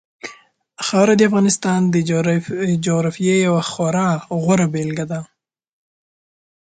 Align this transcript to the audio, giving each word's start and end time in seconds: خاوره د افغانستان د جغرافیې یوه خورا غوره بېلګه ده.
خاوره 0.85 1.13
د 1.17 1.21
افغانستان 1.29 1.79
د 1.93 1.95
جغرافیې 2.85 3.35
یوه 3.47 3.61
خورا 3.71 4.09
غوره 4.41 4.67
بېلګه 4.73 5.05
ده. 5.11 5.19